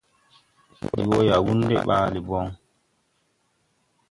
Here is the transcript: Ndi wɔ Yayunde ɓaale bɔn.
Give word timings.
Ndi 0.91 1.01
wɔ 1.09 1.17
Yayunde 1.29 1.75
ɓaale 1.87 2.19
bɔn. 2.27 2.47